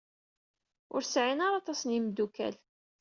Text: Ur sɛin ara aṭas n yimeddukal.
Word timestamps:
Ur 0.93 1.01
sɛin 1.05 1.39
ara 1.45 1.57
aṭas 1.61 1.81
n 1.83 1.93
yimeddukal. 1.93 2.55